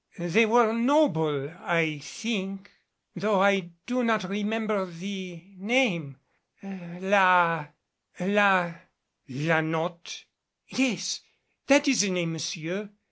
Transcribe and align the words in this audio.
They 0.17 0.47
were 0.47 0.73
noble, 0.73 1.51
I 1.59 1.99
think 1.99 2.71
though 3.15 3.39
I 3.39 3.69
do 3.85 4.03
not 4.03 4.23
remember 4.23 4.83
the 4.87 5.43
name, 5.57 6.17
La 6.63 7.67
La" 8.21 8.73
"La 9.29 9.61
Notte?" 9.61 10.25
"Yes, 10.69 11.21
that 11.67 11.87
is 11.87 12.01
the 12.01 12.09
name, 12.09 12.33
monsieur. 12.33 12.89